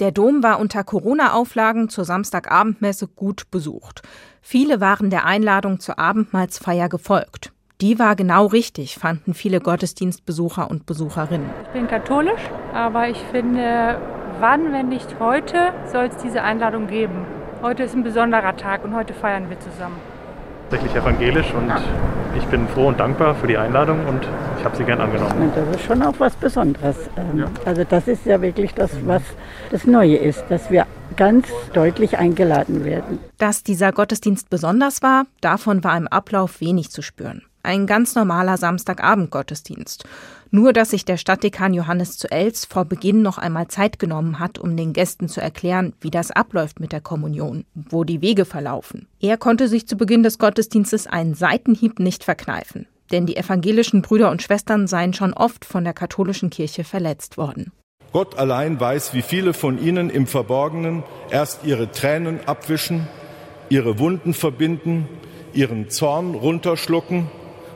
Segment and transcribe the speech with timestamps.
[0.00, 4.02] Der Dom war unter Corona-Auflagen zur Samstagabendmesse gut besucht.
[4.42, 7.52] Viele waren der Einladung zur Abendmahlsfeier gefolgt.
[7.80, 11.50] Die war genau richtig, fanden viele Gottesdienstbesucher und Besucherinnen.
[11.64, 12.40] Ich bin katholisch,
[12.72, 14.00] aber ich finde,
[14.40, 17.26] wann, wenn nicht heute, soll es diese Einladung geben.
[17.62, 19.96] Heute ist ein besonderer Tag und heute feiern wir zusammen.
[20.70, 21.70] Tatsächlich evangelisch und
[22.36, 24.26] ich bin froh und dankbar für die Einladung und
[24.58, 25.52] ich habe sie gern angenommen.
[25.54, 26.96] Das ist schon auch was Besonderes.
[27.16, 27.46] Ähm, ja.
[27.64, 29.22] Also das ist ja wirklich das, was
[29.70, 33.18] das Neue ist, dass wir ganz deutlich eingeladen werden.
[33.38, 37.42] Dass dieser Gottesdienst besonders war, davon war im Ablauf wenig zu spüren.
[37.64, 40.04] Ein ganz normaler Samstagabend-Gottesdienst.
[40.50, 44.58] Nur, dass sich der Stadtdekan Johannes zu Els vor Beginn noch einmal Zeit genommen hat,
[44.58, 49.08] um den Gästen zu erklären, wie das abläuft mit der Kommunion, wo die Wege verlaufen.
[49.18, 54.30] Er konnte sich zu Beginn des Gottesdienstes einen Seitenhieb nicht verkneifen, denn die evangelischen Brüder
[54.30, 57.72] und Schwestern seien schon oft von der katholischen Kirche verletzt worden.
[58.12, 63.08] Gott allein weiß, wie viele von ihnen im Verborgenen erst ihre Tränen abwischen,
[63.70, 65.08] ihre Wunden verbinden,
[65.54, 67.30] ihren Zorn runterschlucken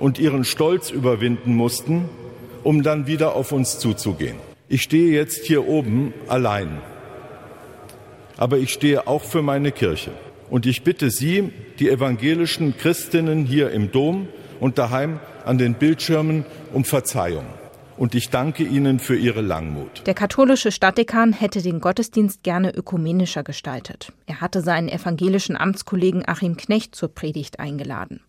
[0.00, 2.08] und ihren Stolz überwinden mussten,
[2.62, 4.36] um dann wieder auf uns zuzugehen.
[4.68, 6.80] Ich stehe jetzt hier oben allein,
[8.36, 10.12] aber ich stehe auch für meine Kirche.
[10.50, 14.28] Und ich bitte Sie, die evangelischen Christinnen hier im Dom
[14.60, 17.44] und daheim an den Bildschirmen, um Verzeihung.
[17.96, 20.02] Und ich danke Ihnen für Ihre Langmut.
[20.06, 24.12] Der katholische Stadtdekan hätte den Gottesdienst gerne ökumenischer gestaltet.
[24.26, 28.20] Er hatte seinen evangelischen Amtskollegen Achim Knecht zur Predigt eingeladen.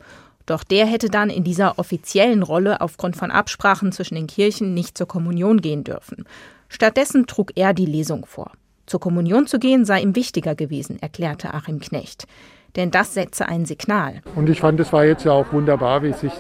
[0.46, 4.98] Doch der hätte dann in dieser offiziellen Rolle aufgrund von Absprachen zwischen den Kirchen nicht
[4.98, 6.26] zur Kommunion gehen dürfen.
[6.70, 8.52] Stattdessen trug er die Lesung vor.
[8.86, 12.28] Zur Kommunion zu gehen sei ihm wichtiger gewesen, erklärte Achim Knecht.
[12.76, 14.22] Denn das setze ein Signal.
[14.36, 16.34] Und ich fand, es war jetzt ja auch wunderbar, wie es sich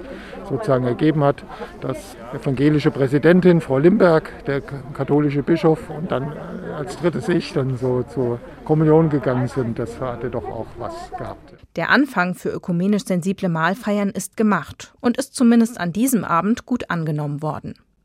[0.49, 1.43] sozusagen ergeben hat,
[1.81, 6.33] dass evangelische Präsidentin, Frau Limberg, der katholische Bischof und dann
[6.75, 9.79] als drittes ich dann so zur Kommunion gegangen sind.
[9.79, 11.53] Das hatte doch auch was gehabt.
[11.75, 16.89] Der Anfang für ökumenisch sensible Mahlfeiern ist gemacht und ist zumindest an diesem Abend gut
[16.89, 17.75] angenommen worden.